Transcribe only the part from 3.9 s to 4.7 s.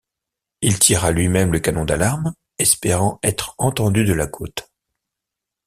de la côte.